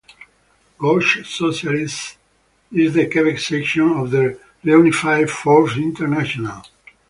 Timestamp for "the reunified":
4.09-5.29